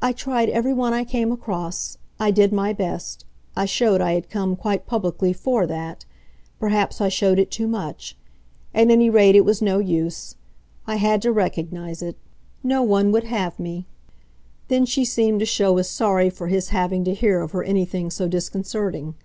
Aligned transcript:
"I 0.00 0.12
tried 0.12 0.48
everyone 0.48 0.94
I 0.94 1.04
came 1.04 1.30
across. 1.30 1.98
I 2.18 2.30
did 2.30 2.54
my 2.54 2.72
best. 2.72 3.26
I 3.54 3.66
showed 3.66 4.00
I 4.00 4.12
had 4.14 4.30
come, 4.30 4.56
quite 4.56 4.86
publicly, 4.86 5.34
FOR 5.34 5.66
that. 5.66 6.06
Perhaps 6.58 7.02
I 7.02 7.10
showed 7.10 7.38
it 7.38 7.50
too 7.50 7.68
much. 7.68 8.16
At 8.74 8.88
any 8.90 9.10
rate 9.10 9.36
it 9.36 9.44
was 9.44 9.60
no 9.60 9.78
use. 9.78 10.36
I 10.86 10.96
had 10.96 11.20
to 11.20 11.32
recognise 11.32 12.00
it. 12.00 12.16
No 12.62 12.82
one 12.82 13.12
would 13.12 13.24
have 13.24 13.60
me." 13.60 13.84
Then 14.68 14.86
she 14.86 15.04
seemed 15.04 15.40
to 15.40 15.44
show 15.44 15.76
as 15.76 15.90
sorry 15.90 16.30
for 16.30 16.46
his 16.46 16.70
having 16.70 17.04
to 17.04 17.12
hear 17.12 17.42
of 17.42 17.50
her 17.52 17.62
anything 17.62 18.10
so 18.10 18.26
disconcerting. 18.28 19.16